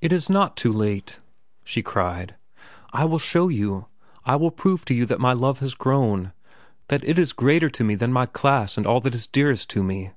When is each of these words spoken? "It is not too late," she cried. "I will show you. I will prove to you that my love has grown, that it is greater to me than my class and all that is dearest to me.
"It 0.00 0.10
is 0.10 0.28
not 0.28 0.56
too 0.56 0.72
late," 0.72 1.20
she 1.62 1.84
cried. 1.84 2.34
"I 2.92 3.04
will 3.04 3.20
show 3.20 3.46
you. 3.46 3.86
I 4.24 4.34
will 4.34 4.50
prove 4.50 4.84
to 4.86 4.92
you 4.92 5.06
that 5.06 5.20
my 5.20 5.34
love 5.34 5.60
has 5.60 5.74
grown, 5.74 6.32
that 6.88 7.04
it 7.04 7.16
is 7.16 7.32
greater 7.32 7.70
to 7.70 7.84
me 7.84 7.94
than 7.94 8.12
my 8.12 8.26
class 8.26 8.76
and 8.76 8.88
all 8.88 8.98
that 9.02 9.14
is 9.14 9.28
dearest 9.28 9.70
to 9.70 9.84
me. 9.84 10.10